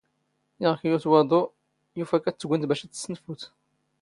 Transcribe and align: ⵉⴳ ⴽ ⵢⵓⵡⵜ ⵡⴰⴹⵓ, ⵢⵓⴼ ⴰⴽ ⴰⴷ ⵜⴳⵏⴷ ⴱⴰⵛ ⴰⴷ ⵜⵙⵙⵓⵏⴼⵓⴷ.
ⵉⴳ 0.63 0.75
ⴽ 0.77 0.81
ⵢⵓⵡⵜ 0.87 1.05
ⵡⴰⴹⵓ, 1.11 1.41
ⵢⵓⴼ 1.99 2.11
ⴰⴽ 2.23 2.25
ⴰⴷ 2.29 2.35
ⵜⴳⵏⴷ 2.39 2.63
ⴱⴰⵛ 2.63 2.67
ⴰⴷ 2.85 2.89
ⵜⵙⵙⵓⵏⴼⵓⴷ. 2.93 3.41